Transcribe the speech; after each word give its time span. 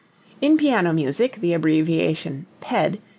In 0.41 0.57
piano 0.57 0.93
music 0.93 1.37
the 1.41 1.53
abbreviation 1.53 2.47
_Ped. 2.59 2.97